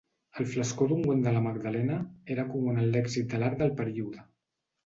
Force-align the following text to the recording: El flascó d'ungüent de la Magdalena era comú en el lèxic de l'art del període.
El 0.43 0.45
flascó 0.53 0.87
d'ungüent 0.91 1.21
de 1.27 1.33
la 1.35 1.43
Magdalena 1.49 1.99
era 2.37 2.47
comú 2.55 2.73
en 2.75 2.81
el 2.85 2.91
lèxic 2.97 3.31
de 3.35 3.43
l'art 3.45 3.63
del 3.65 3.77
període. 3.83 4.27